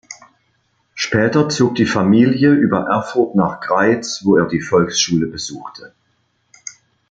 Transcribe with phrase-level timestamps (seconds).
[0.95, 5.93] Später zog die Familie über Erfurt nach Greiz, wo er die Volksschule besuchte.